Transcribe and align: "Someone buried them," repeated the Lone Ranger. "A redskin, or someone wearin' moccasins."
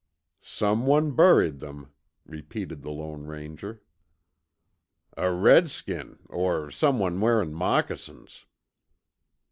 "Someone 0.41 1.11
buried 1.11 1.59
them," 1.59 1.91
repeated 2.25 2.81
the 2.81 2.89
Lone 2.89 3.27
Ranger. 3.27 3.83
"A 5.15 5.31
redskin, 5.31 6.17
or 6.27 6.71
someone 6.71 7.19
wearin' 7.21 7.53
moccasins." 7.53 8.45